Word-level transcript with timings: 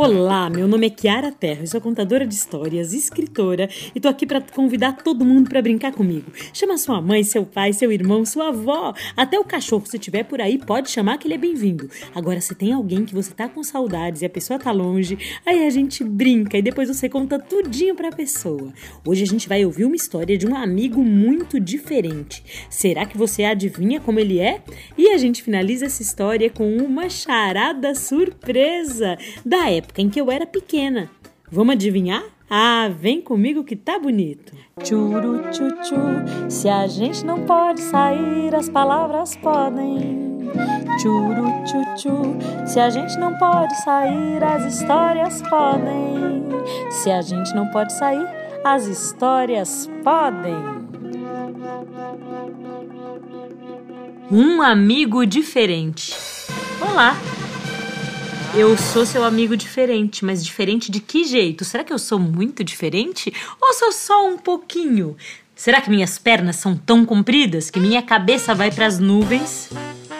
Olá, 0.00 0.48
meu 0.48 0.68
nome 0.68 0.86
é 0.86 0.90
Kiara 0.90 1.32
Terra, 1.32 1.66
sou 1.66 1.80
contadora 1.80 2.24
de 2.24 2.32
histórias, 2.32 2.92
escritora 2.92 3.68
e 3.92 3.98
tô 3.98 4.06
aqui 4.06 4.24
para 4.24 4.40
convidar 4.40 4.92
todo 4.92 5.24
mundo 5.24 5.50
para 5.50 5.60
brincar 5.60 5.90
comigo. 5.90 6.30
Chama 6.54 6.78
sua 6.78 7.02
mãe, 7.02 7.24
seu 7.24 7.44
pai, 7.44 7.72
seu 7.72 7.90
irmão, 7.90 8.24
sua 8.24 8.50
avó, 8.50 8.94
até 9.16 9.36
o 9.40 9.42
cachorro, 9.42 9.84
se 9.86 9.98
tiver 9.98 10.22
por 10.22 10.40
aí, 10.40 10.56
pode 10.56 10.88
chamar 10.88 11.18
que 11.18 11.26
ele 11.26 11.34
é 11.34 11.38
bem-vindo. 11.38 11.90
Agora, 12.14 12.40
se 12.40 12.54
tem 12.54 12.72
alguém 12.72 13.04
que 13.04 13.12
você 13.12 13.34
tá 13.34 13.48
com 13.48 13.60
saudades 13.64 14.22
e 14.22 14.26
a 14.26 14.30
pessoa 14.30 14.56
tá 14.56 14.70
longe, 14.70 15.18
aí 15.44 15.66
a 15.66 15.70
gente 15.70 16.04
brinca 16.04 16.56
e 16.56 16.62
depois 16.62 16.86
você 16.86 17.08
conta 17.08 17.36
tudinho 17.36 17.96
pra 17.96 18.12
pessoa. 18.12 18.72
Hoje 19.04 19.24
a 19.24 19.26
gente 19.26 19.48
vai 19.48 19.64
ouvir 19.64 19.84
uma 19.84 19.96
história 19.96 20.38
de 20.38 20.46
um 20.46 20.54
amigo 20.54 21.02
muito 21.02 21.58
diferente. 21.58 22.44
Será 22.70 23.04
que 23.04 23.18
você 23.18 23.42
adivinha 23.42 23.98
como 23.98 24.20
ele 24.20 24.38
é? 24.38 24.62
E 24.96 25.08
a 25.08 25.18
gente 25.18 25.42
finaliza 25.42 25.86
essa 25.86 26.02
história 26.02 26.48
com 26.48 26.76
uma 26.76 27.10
charada 27.10 27.96
surpresa 27.96 29.18
da 29.44 29.68
época 29.68 29.87
época 29.88 30.02
em 30.02 30.10
que 30.10 30.20
eu 30.20 30.30
era 30.30 30.46
pequena. 30.46 31.10
Vamos 31.50 31.72
adivinhar? 31.72 32.22
Ah, 32.48 32.88
vem 32.94 33.20
comigo 33.20 33.64
que 33.64 33.74
tá 33.74 33.98
bonito. 33.98 34.52
Churu 34.82 35.42
chuchu, 35.52 36.50
se 36.50 36.68
a 36.68 36.86
gente 36.86 37.24
não 37.24 37.44
pode 37.44 37.80
sair, 37.80 38.54
as 38.54 38.68
palavras 38.68 39.36
podem. 39.36 40.50
Churu 41.00 41.46
chuchu, 41.66 42.66
se 42.66 42.78
a 42.78 42.90
gente 42.90 43.18
não 43.18 43.36
pode 43.38 43.74
sair, 43.82 44.42
as 44.42 44.74
histórias 44.74 45.42
podem. 45.42 46.44
Se 46.90 47.10
a 47.10 47.22
gente 47.22 47.54
não 47.54 47.66
pode 47.70 47.92
sair, 47.92 48.26
as 48.64 48.86
histórias 48.86 49.90
podem. 50.02 50.56
Um 54.30 54.60
amigo 54.60 55.24
diferente. 55.26 56.14
Olá! 56.80 57.16
Eu 58.54 58.76
sou 58.78 59.04
seu 59.04 59.24
amigo 59.24 59.56
diferente, 59.56 60.24
mas 60.24 60.44
diferente 60.44 60.90
de 60.90 61.00
que 61.00 61.24
jeito? 61.24 61.64
Será 61.64 61.84
que 61.84 61.92
eu 61.92 61.98
sou 61.98 62.18
muito 62.18 62.64
diferente? 62.64 63.32
Ou 63.60 63.74
sou 63.74 63.92
só 63.92 64.26
um 64.26 64.38
pouquinho? 64.38 65.16
Será 65.54 65.80
que 65.80 65.90
minhas 65.90 66.18
pernas 66.18 66.56
são 66.56 66.76
tão 66.76 67.04
compridas 67.04 67.70
que 67.70 67.78
minha 67.78 68.00
cabeça 68.02 68.54
vai 68.54 68.70
para 68.70 68.86
as 68.86 68.98
nuvens? 68.98 69.68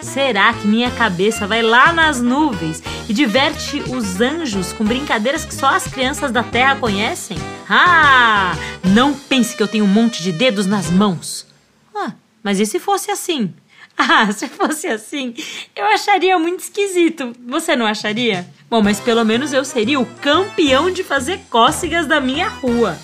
Será 0.01 0.53
que 0.53 0.67
minha 0.67 0.91
cabeça 0.91 1.47
vai 1.47 1.61
lá 1.61 1.91
nas 1.91 2.21
nuvens 2.21 2.83
e 3.09 3.13
diverte 3.13 3.81
os 3.81 4.21
anjos 4.21 4.71
com 4.73 4.85
brincadeiras 4.85 5.43
que 5.43 5.53
só 5.53 5.67
as 5.67 5.87
crianças 5.87 6.31
da 6.31 6.43
Terra 6.43 6.75
conhecem? 6.75 7.37
Ah! 7.67 8.53
Não 8.83 9.13
pense 9.13 9.55
que 9.55 9.63
eu 9.63 9.67
tenho 9.67 9.85
um 9.85 9.87
monte 9.87 10.21
de 10.21 10.31
dedos 10.31 10.65
nas 10.65 10.89
mãos. 10.89 11.47
Ah, 11.95 12.13
mas 12.43 12.59
e 12.59 12.65
se 12.65 12.79
fosse 12.79 13.11
assim? 13.11 13.53
Ah, 14.01 14.31
se 14.31 14.47
fosse 14.47 14.87
assim, 14.87 15.33
eu 15.75 15.85
acharia 15.87 16.39
muito 16.39 16.61
esquisito. 16.61 17.33
Você 17.45 17.75
não 17.75 17.85
acharia? 17.85 18.47
Bom, 18.69 18.81
mas 18.81 18.97
pelo 18.97 19.25
menos 19.25 19.51
eu 19.51 19.65
seria 19.65 19.99
o 19.99 20.05
campeão 20.05 20.89
de 20.89 21.03
fazer 21.03 21.41
cócegas 21.49 22.07
da 22.07 22.21
minha 22.21 22.47
rua. 22.47 22.97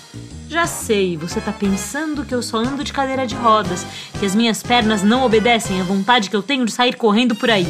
Já 0.48 0.66
sei, 0.66 1.16
você 1.16 1.38
tá 1.38 1.52
pensando 1.52 2.24
que 2.24 2.34
eu 2.34 2.40
só 2.40 2.58
ando 2.58 2.82
de 2.82 2.94
cadeira 2.94 3.26
de 3.26 3.34
rodas, 3.34 3.84
que 4.18 4.24
as 4.24 4.34
minhas 4.34 4.62
pernas 4.62 5.02
não 5.02 5.24
obedecem 5.24 5.80
à 5.80 5.84
vontade 5.84 6.30
que 6.30 6.36
eu 6.36 6.42
tenho 6.42 6.64
de 6.64 6.72
sair 6.72 6.96
correndo 6.96 7.36
por 7.36 7.50
aí. 7.50 7.66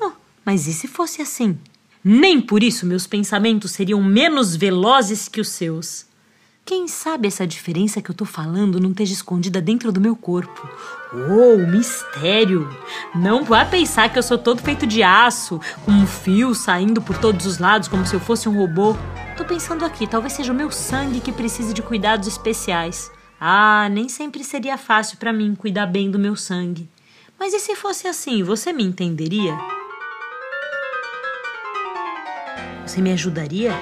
Oh, 0.00 0.10
mas 0.44 0.66
e 0.66 0.72
se 0.72 0.88
fosse 0.88 1.22
assim? 1.22 1.56
Nem 2.02 2.40
por 2.40 2.64
isso 2.64 2.86
meus 2.86 3.06
pensamentos 3.06 3.72
seriam 3.72 4.02
menos 4.02 4.56
velozes 4.56 5.28
que 5.28 5.40
os 5.40 5.50
seus. 5.50 6.06
Quem 6.66 6.88
sabe 6.88 7.28
essa 7.28 7.46
diferença 7.46 8.02
que 8.02 8.10
eu 8.10 8.14
tô 8.14 8.24
falando 8.24 8.80
não 8.80 8.90
esteja 8.90 9.12
escondida 9.12 9.62
dentro 9.62 9.92
do 9.92 10.00
meu 10.00 10.16
corpo? 10.16 10.68
Oh, 11.12 11.58
mistério! 11.58 12.68
Não 13.14 13.44
vá 13.44 13.64
pensar 13.64 14.12
que 14.12 14.18
eu 14.18 14.22
sou 14.22 14.36
todo 14.36 14.60
feito 14.60 14.84
de 14.84 15.00
aço, 15.00 15.60
com 15.84 15.92
um 15.92 16.04
fio 16.08 16.56
saindo 16.56 17.00
por 17.00 17.16
todos 17.18 17.46
os 17.46 17.58
lados 17.58 17.86
como 17.86 18.04
se 18.04 18.16
eu 18.16 18.18
fosse 18.18 18.48
um 18.48 18.58
robô. 18.58 18.96
Tô 19.36 19.44
pensando 19.44 19.84
aqui, 19.84 20.08
talvez 20.08 20.32
seja 20.32 20.52
o 20.52 20.56
meu 20.56 20.72
sangue 20.72 21.20
que 21.20 21.30
precise 21.30 21.72
de 21.72 21.82
cuidados 21.82 22.26
especiais. 22.26 23.12
Ah, 23.40 23.88
nem 23.88 24.08
sempre 24.08 24.42
seria 24.42 24.76
fácil 24.76 25.18
para 25.18 25.32
mim 25.32 25.54
cuidar 25.54 25.86
bem 25.86 26.10
do 26.10 26.18
meu 26.18 26.34
sangue. 26.34 26.90
Mas 27.38 27.54
e 27.54 27.60
se 27.60 27.76
fosse 27.76 28.08
assim, 28.08 28.42
você 28.42 28.72
me 28.72 28.82
entenderia? 28.82 29.56
Você 32.84 33.00
me 33.00 33.12
ajudaria? 33.12 33.72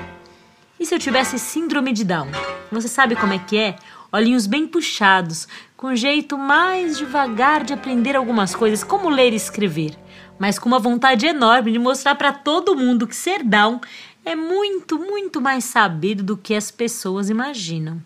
E 0.78 0.84
se 0.84 0.94
eu 0.94 0.98
tivesse 0.98 1.38
síndrome 1.38 1.92
de 1.92 2.04
Down? 2.04 2.28
Você 2.72 2.88
sabe 2.88 3.14
como 3.14 3.32
é 3.32 3.38
que 3.38 3.56
é? 3.56 3.76
Olhinhos 4.12 4.46
bem 4.46 4.66
puxados, 4.66 5.46
com 5.76 5.94
jeito 5.94 6.36
mais 6.36 6.98
devagar 6.98 7.62
de 7.62 7.72
aprender 7.72 8.16
algumas 8.16 8.54
coisas, 8.54 8.82
como 8.82 9.08
ler 9.08 9.32
e 9.32 9.36
escrever, 9.36 9.96
mas 10.38 10.58
com 10.58 10.68
uma 10.68 10.78
vontade 10.78 11.26
enorme 11.26 11.72
de 11.72 11.78
mostrar 11.78 12.16
para 12.16 12.32
todo 12.32 12.76
mundo 12.76 13.06
que 13.06 13.14
ser 13.14 13.44
Down 13.44 13.80
é 14.24 14.34
muito, 14.34 14.98
muito 14.98 15.40
mais 15.40 15.64
sabido 15.64 16.22
do 16.22 16.36
que 16.36 16.54
as 16.54 16.70
pessoas 16.70 17.30
imaginam. 17.30 18.02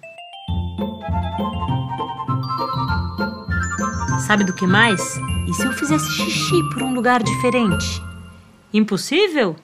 Sabe 4.27 4.45
do 4.45 4.53
que 4.53 4.67
mais? 4.67 5.00
E 5.49 5.55
se 5.55 5.65
eu 5.65 5.73
fizesse 5.73 6.11
xixi 6.11 6.62
por 6.75 6.83
um 6.83 6.93
lugar 6.93 7.23
diferente? 7.23 8.03
Impossível? 8.75 9.56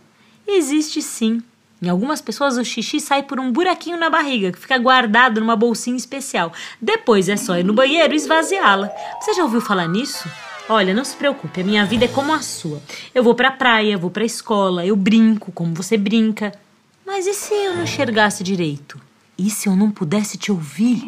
Existe 0.46 1.02
sim. 1.02 1.42
Em 1.82 1.88
algumas 1.88 2.20
pessoas, 2.20 2.56
o 2.56 2.64
xixi 2.64 3.00
sai 3.00 3.22
por 3.22 3.38
um 3.38 3.52
buraquinho 3.52 3.98
na 3.98 4.08
barriga, 4.08 4.52
que 4.52 4.58
fica 4.58 4.78
guardado 4.78 5.40
numa 5.40 5.56
bolsinha 5.56 5.96
especial. 5.96 6.52
Depois 6.80 7.28
é 7.28 7.36
só 7.36 7.58
ir 7.58 7.64
no 7.64 7.74
banheiro 7.74 8.14
e 8.14 8.16
esvaziá-la. 8.16 8.90
Você 9.20 9.34
já 9.34 9.42
ouviu 9.42 9.60
falar 9.60 9.88
nisso? 9.88 10.28
Olha, 10.68 10.94
não 10.94 11.04
se 11.04 11.14
preocupe, 11.14 11.60
a 11.60 11.64
minha 11.64 11.84
vida 11.84 12.06
é 12.06 12.08
como 12.08 12.32
a 12.32 12.40
sua. 12.40 12.80
Eu 13.14 13.22
vou 13.22 13.34
pra 13.34 13.50
praia, 13.50 13.98
vou 13.98 14.10
pra 14.10 14.24
escola, 14.24 14.86
eu 14.86 14.96
brinco 14.96 15.52
como 15.52 15.74
você 15.74 15.96
brinca. 15.98 16.52
Mas 17.04 17.26
e 17.26 17.34
se 17.34 17.52
eu 17.52 17.74
não 17.74 17.82
enxergasse 17.82 18.42
direito? 18.42 18.98
E 19.36 19.50
se 19.50 19.68
eu 19.68 19.76
não 19.76 19.90
pudesse 19.90 20.38
te 20.38 20.50
ouvir? 20.50 21.04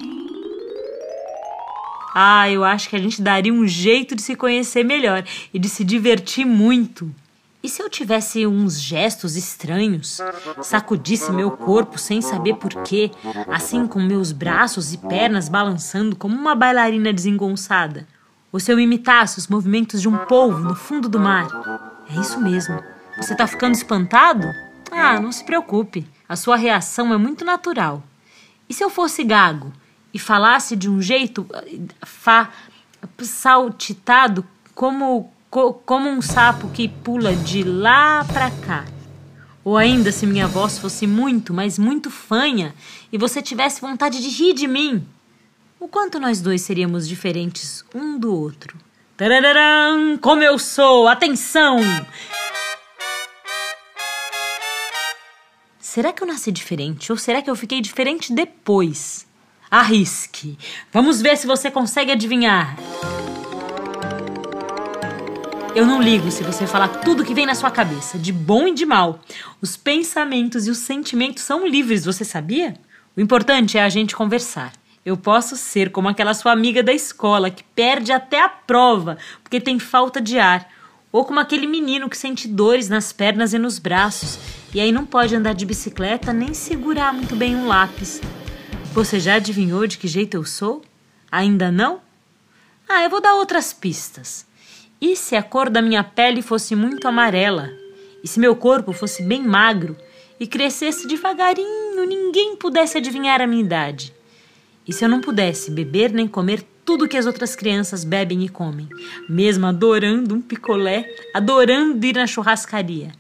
Ah, 2.15 2.51
eu 2.51 2.65
acho 2.65 2.91
que 2.91 2.97
a 2.97 2.99
gente 2.99 3.23
daria 3.23 3.53
um 3.53 3.67
jeito 3.67 4.15
de 4.15 4.23
se 4.23 4.37
conhecer 4.37 4.85
melhor 4.85 5.25
e 5.55 5.59
de 5.59 5.69
se 5.69 5.85
divertir 5.85 6.45
muito. 6.45 7.11
E 7.67 7.69
se 7.69 7.83
eu 7.83 7.91
tivesse 7.91 8.47
uns 8.47 8.81
gestos 8.81 9.35
estranhos? 9.35 10.21
Sacudisse 10.63 11.33
meu 11.33 11.51
corpo 11.51 11.99
sem 11.99 12.23
saber 12.23 12.55
porquê, 12.55 13.11
assim 13.49 13.89
com 13.89 14.01
meus 14.01 14.31
braços 14.31 14.93
e 14.93 14.99
pernas 14.99 15.49
balançando 15.49 16.15
como 16.15 16.37
uma 16.37 16.55
bailarina 16.55 17.13
desengonçada? 17.13 18.07
Ou 18.53 18.61
se 18.61 18.71
eu 18.71 18.79
imitasse 18.79 19.41
os 19.41 19.49
movimentos 19.49 20.01
de 20.01 20.09
um 20.09 20.17
polvo 20.17 20.61
no 20.61 20.77
fundo 20.77 21.09
do 21.09 21.19
mar? 21.19 21.49
É 22.09 22.21
isso 22.21 22.41
mesmo. 22.41 22.81
Você 23.17 23.35
tá 23.35 23.49
ficando 23.49 23.75
espantado? 23.75 24.47
Ah, 24.93 25.19
não 25.19 25.33
se 25.33 25.45
preocupe. 25.45 26.07
A 26.29 26.37
sua 26.37 26.55
reação 26.55 27.13
é 27.13 27.17
muito 27.17 27.45
natural. 27.45 28.01
E 28.69 28.75
se 28.75 28.85
eu 28.85 28.89
fosse 28.89 29.25
gago 29.25 29.73
e 30.15 30.21
falasse 30.21 30.77
de 30.77 30.89
um 30.89 31.03
jeito 31.03 31.45
eh, 31.53 31.81
fa 32.05 32.49
saltitado 33.19 34.47
como 34.73 35.33
co 35.57 35.73
como 35.73 36.11
um 36.11 36.21
sapo 36.21 36.69
que 36.69 36.87
pula 36.87 37.35
de 37.35 37.65
lá 37.65 38.23
para 38.27 38.51
cá. 38.51 38.85
Ou 39.65 39.79
ainda 39.79 40.13
se 40.13 40.27
minha 40.27 40.47
voz 40.47 40.79
fosse 40.79 41.07
muito, 41.07 41.55
mas 41.55 41.79
muito 41.79 42.11
fanha 42.11 42.75
e 43.11 43.17
você 43.17 43.41
tivesse 43.41 43.81
vontade 43.81 44.21
de 44.21 44.29
rir 44.29 44.53
de 44.53 44.69
mim. 44.69 45.03
O 45.81 45.89
quanto 45.89 46.21
nós 46.21 46.43
dois 46.43 46.61
seríamos 46.61 47.09
diferentes 47.09 47.83
um 47.95 48.19
do 48.19 48.35
outro. 48.35 48.77
Tarararam, 49.17 50.19
como 50.19 50.43
eu 50.43 50.59
sou! 50.59 51.09
Atenção! 51.09 51.79
Será 55.81 56.13
que 56.13 56.23
eu 56.23 56.27
nasci 56.27 56.53
diferente 56.53 57.11
ou 57.11 57.17
será 57.17 57.41
que 57.41 57.49
eu 57.49 57.57
fiquei 57.57 57.81
diferente 57.81 58.31
depois? 58.31 59.27
Arrisque. 59.71 60.59
Vamos 60.93 61.23
ver 61.23 61.39
se 61.39 61.47
você 61.47 61.71
consegue 61.71 62.13
adivinhar. 62.13 62.77
Eu 65.77 65.85
não 65.85 66.01
ligo 66.01 66.31
se 66.31 66.43
você 66.43 66.67
falar 66.67 66.89
tudo 66.89 67.23
que 67.23 67.35
vem 67.35 67.45
na 67.45 67.55
sua 67.55 67.71
cabeça, 67.71 68.19
de 68.19 68.33
bom 68.33 68.67
e 68.67 68.73
de 68.73 68.87
mal. 68.87 69.21
Os 69.61 69.77
pensamentos 69.77 70.67
e 70.67 70.71
os 70.71 70.79
sentimentos 70.79 71.43
são 71.43 71.69
livres, 71.69 72.07
você 72.07 72.25
sabia? 72.25 72.79
O 73.15 73.21
importante 73.21 73.77
é 73.77 73.83
a 73.83 73.89
gente 73.91 74.17
conversar. 74.17 74.73
Eu 75.05 75.19
posso 75.19 75.55
ser 75.55 75.93
como 75.93 76.09
aquela 76.09 76.33
sua 76.33 76.53
amiga 76.53 76.83
da 76.83 76.95
escola 76.95 77.51
que 77.51 77.63
perde 77.63 78.11
até 78.11 78.43
a 78.43 78.49
prova 78.49 79.19
porque 79.43 79.61
tem 79.61 79.79
falta 79.79 80.19
de 80.19 80.39
ar. 80.39 80.67
Ou 81.13 81.27
como 81.27 81.41
aquele 81.41 81.67
menino 81.67 82.09
que 82.09 82.17
sente 82.17 82.49
dores 82.49 82.89
nas 82.89 83.13
pernas 83.13 83.53
e 83.53 83.59
nos 83.59 83.79
braços 83.79 84.39
e 84.73 84.81
aí 84.81 84.91
não 84.91 85.05
pode 85.05 85.37
andar 85.37 85.53
de 85.53 85.67
bicicleta 85.67 86.33
nem 86.33 86.55
segurar 86.55 87.13
muito 87.13 87.37
bem 87.37 87.55
um 87.55 87.67
lápis. 87.67 88.23
Você 88.95 89.21
já 89.21 89.35
adivinhou 89.35 89.87
de 89.87 89.99
que 89.99 90.09
jeito 90.09 90.39
eu 90.39 90.45
sou? 90.47 90.83
Ainda 91.31 91.71
não? 91.71 92.01
Ah, 92.89 93.03
eu 93.03 93.11
vou 93.11 93.21
dar 93.21 93.35
outras 93.35 93.75
pistas. 93.75 94.47
E 95.07 95.15
se 95.15 95.37
a 95.37 95.43
cor 95.43 95.71
da 95.71 95.81
minha 95.81 96.03
pele 96.03 96.43
fosse 96.43 96.75
muito 96.75 97.07
amarela? 97.07 97.71
E 98.25 98.29
se 98.29 98.41
meu 98.41 98.57
corpo 98.57 98.93
fosse 98.93 99.23
bem 99.23 99.43
magro? 99.43 99.97
e 100.39 100.47
crescesse 100.47 101.07
devagarinho, 101.07 102.05
ninguém 102.07 102.57
pudesse 102.57 102.99
adivinhar 102.99 103.41
a 103.41 103.47
minha 103.47 103.63
idade. 103.63 104.13
E 104.87 104.93
se 104.93 105.05
eu 105.05 105.09
não 105.09 105.21
pudesse 105.21 105.71
beber 105.71 106.13
nem 106.13 106.29
comer 106.29 106.65
tudo 106.85 107.09
que 107.09 107.17
as 107.17 107.27
outras 107.27 107.57
crianças 107.57 108.05
bebem 108.05 108.45
e 108.45 108.49
comem, 108.49 108.89
mesmo 109.29 109.67
adorando 109.67 110.35
um 110.35 110.41
picolé, 110.41 111.09
adorando 111.35 112.05
ir 112.05 112.15
na 112.15 112.27
churrascaria? 112.27 113.13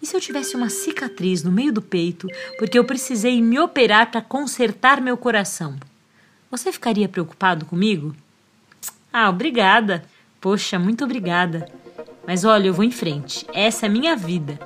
E 0.00 0.06
se 0.06 0.16
eu 0.16 0.20
tivesse 0.20 0.56
uma 0.56 0.68
cicatriz 0.68 1.42
no 1.42 1.52
meio 1.52 1.72
do 1.72 1.82
peito 1.82 2.28
porque 2.58 2.78
eu 2.78 2.84
precisei 2.84 3.42
me 3.42 3.58
operar 3.58 4.10
para 4.10 4.22
consertar 4.22 5.00
meu 5.00 5.16
coração? 5.16 5.76
Você 6.50 6.72
ficaria 6.72 7.08
preocupado 7.08 7.66
comigo? 7.66 8.14
Ah, 9.12 9.28
obrigada. 9.28 10.04
Poxa, 10.40 10.78
muito 10.78 11.04
obrigada. 11.04 11.68
Mas 12.26 12.44
olha, 12.44 12.68
eu 12.68 12.74
vou 12.74 12.84
em 12.84 12.90
frente. 12.90 13.46
Essa 13.52 13.86
é 13.86 13.88
minha 13.88 14.14
vida. 14.14 14.58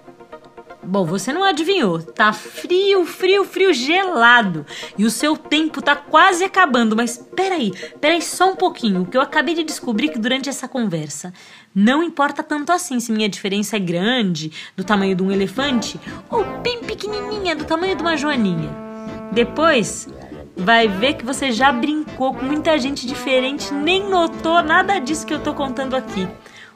Bom, 0.85 1.05
você 1.05 1.33
não 1.33 1.45
adivinhou. 1.45 2.03
Tá 2.03 2.33
frio, 2.33 3.07
frio, 3.07 3.45
frio, 3.45 3.73
gelado. 3.73 4.67
E 4.99 5.05
o 5.05 5.11
seu 5.11 5.37
tempo 5.37 5.81
tá 5.81 5.95
quase 5.95 6.43
acabando. 6.43 6.97
Mas 6.97 7.17
peraí, 7.17 7.73
peraí 8.01 8.21
só 8.21 8.51
um 8.51 8.57
pouquinho. 8.57 9.07
Que 9.07 9.17
eu 9.17 9.21
acabei 9.21 9.55
de 9.55 9.63
descobrir 9.63 10.09
que 10.09 10.19
durante 10.19 10.49
essa 10.49 10.67
conversa 10.67 11.33
não 11.73 12.03
importa 12.03 12.43
tanto 12.43 12.73
assim 12.73 12.99
se 12.99 13.13
minha 13.13 13.29
diferença 13.29 13.77
é 13.77 13.79
grande, 13.79 14.53
do 14.77 14.83
tamanho 14.85 15.15
de 15.15 15.23
um 15.23 15.31
elefante, 15.31 15.99
ou 16.29 16.45
bem 16.61 16.81
pequenininha, 16.81 17.55
do 17.55 17.65
tamanho 17.65 17.97
de 17.97 18.03
uma 18.03 18.17
joaninha. 18.17 18.71
Depois, 19.31 20.09
vai 20.57 20.89
ver 20.89 21.15
que 21.15 21.25
você 21.25 21.51
já 21.53 21.73
brincou 21.73 22.35
com 22.35 22.45
muita 22.45 22.79
gente 22.79 23.07
diferente, 23.07 23.73
nem 23.73 24.09
notou 24.09 24.63
nada 24.63 24.99
disso 24.99 25.27
que 25.27 25.35
eu 25.35 25.41
tô 25.41 25.55
contando 25.55 25.95
aqui. 25.95 26.29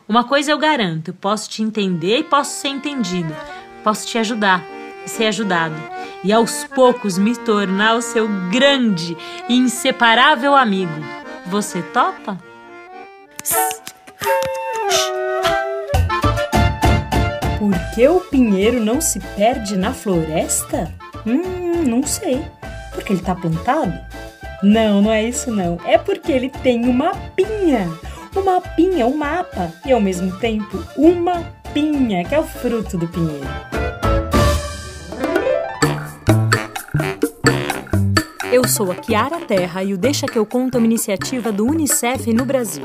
Uma 0.09 0.25
coisa 0.25 0.51
eu 0.51 0.59
garanto, 0.59 1.13
posso 1.13 1.49
te 1.51 1.63
entender 1.63 2.19
e 2.19 2.25
posso 2.25 2.61
ser 2.61 2.69
entendido 2.69 3.35
posso 3.87 4.05
te 4.05 4.19
ajudar 4.19 4.67
e 5.05 5.09
ser 5.09 5.27
ajudado, 5.27 5.77
e 6.25 6.33
aos 6.33 6.65
poucos 6.65 7.17
me 7.17 7.37
tornar 7.37 7.95
o 7.95 8.03
seu 8.03 8.27
grande 8.51 9.17
e 9.49 9.55
inseparável 9.55 10.57
amigo. 10.57 10.93
Você 11.47 11.81
topa? 11.83 12.37
Por 17.61 17.95
que 17.95 18.09
o 18.09 18.19
pinheiro 18.23 18.81
não 18.81 19.01
se 19.01 19.21
perde 19.21 19.77
na 19.77 19.95
floresta? 19.95 20.93
Hum, 21.25 21.85
não 21.87 22.03
sei. 22.05 22.45
Porque 22.97 23.13
ele 23.13 23.23
tá 23.23 23.35
plantado? 23.35 23.93
Não, 24.63 25.03
não 25.03 25.13
é 25.13 25.23
isso 25.23 25.53
não. 25.53 25.79
É 25.85 25.99
porque 25.99 26.33
ele 26.33 26.49
tem 26.49 26.87
uma 26.87 27.15
pinha. 27.37 27.89
Uma 28.35 28.61
pinha, 28.61 29.07
um 29.07 29.17
mapa 29.17 29.71
e 29.85 29.93
ao 29.93 30.01
mesmo 30.01 30.37
tempo 30.39 30.83
uma 30.97 31.45
pinha, 31.73 32.25
que 32.25 32.35
é 32.35 32.41
o 32.41 32.43
fruto 32.43 32.99
do 32.99 33.07
pinheiro. 33.07 33.47
Eu 38.51 38.67
sou 38.67 38.91
a 38.91 38.95
Kiara 38.95 39.39
Terra 39.41 39.85
e 39.85 39.93
o 39.93 39.99
Deixa 39.99 40.27
que 40.27 40.39
eu 40.39 40.47
conto 40.47 40.77
é 40.77 40.79
uma 40.79 40.87
iniciativa 40.87 41.53
do 41.53 41.67
UNICEF 41.67 42.33
no 42.33 42.47
Brasil. 42.47 42.85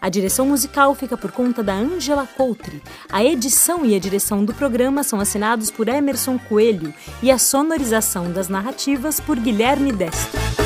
A 0.00 0.08
direção 0.08 0.46
musical 0.46 0.94
fica 0.94 1.16
por 1.16 1.30
conta 1.30 1.62
da 1.62 1.74
Angela 1.74 2.26
Coutre. 2.26 2.82
A 3.10 3.22
edição 3.22 3.84
e 3.84 3.94
a 3.94 3.98
direção 3.98 4.44
do 4.44 4.54
programa 4.54 5.02
são 5.02 5.20
assinados 5.20 5.70
por 5.70 5.88
Emerson 5.88 6.38
Coelho 6.38 6.94
e 7.22 7.30
a 7.30 7.38
sonorização 7.38 8.32
das 8.32 8.48
narrativas 8.48 9.20
por 9.20 9.38
Guilherme 9.38 9.92
Destro. 9.92 10.59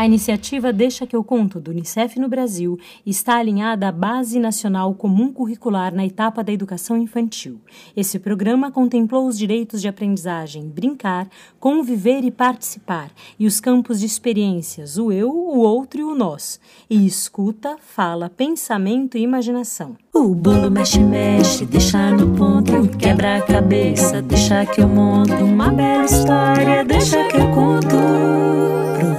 A 0.00 0.06
iniciativa 0.06 0.72
Deixa 0.72 1.06
que 1.06 1.14
eu 1.14 1.22
conto 1.22 1.60
do 1.60 1.70
Unicef 1.70 2.18
no 2.18 2.26
Brasil 2.26 2.78
está 3.04 3.36
alinhada 3.36 3.86
à 3.88 3.92
Base 3.92 4.40
Nacional 4.40 4.94
Comum 4.94 5.30
Curricular 5.30 5.94
na 5.94 6.06
etapa 6.06 6.42
da 6.42 6.50
educação 6.50 6.96
infantil. 6.96 7.60
Esse 7.94 8.18
programa 8.18 8.70
contemplou 8.70 9.26
os 9.26 9.36
direitos 9.36 9.82
de 9.82 9.88
aprendizagem, 9.88 10.66
brincar, 10.66 11.28
conviver 11.58 12.24
e 12.24 12.30
participar, 12.30 13.10
e 13.38 13.46
os 13.46 13.60
campos 13.60 14.00
de 14.00 14.06
experiências, 14.06 14.96
o 14.96 15.12
eu, 15.12 15.28
o 15.28 15.58
outro 15.58 16.00
e 16.00 16.04
o 16.04 16.14
nós, 16.14 16.58
e 16.88 17.04
escuta, 17.04 17.76
fala, 17.78 18.30
pensamento 18.30 19.18
e 19.18 19.20
imaginação. 19.20 19.98
O 20.14 20.34
bolo 20.34 20.70
mexe, 20.70 21.00
mexe, 21.00 21.66
deixa 21.66 22.10
no 22.12 22.34
ponto, 22.38 22.88
quebra 22.96 23.36
a 23.36 23.42
cabeça, 23.42 24.22
deixa 24.22 24.64
que 24.64 24.80
eu 24.80 24.88
monto 24.88 25.34
uma 25.34 25.70
bela 25.70 26.06
história, 26.06 26.86
deixa 26.86 27.22
que 27.24 27.36
eu 27.36 27.50
conto. 27.50 27.96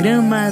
Programa 0.01 0.51